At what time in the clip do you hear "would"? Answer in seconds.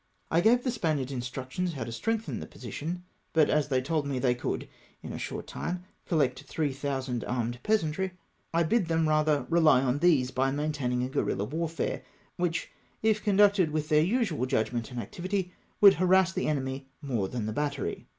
15.81-15.93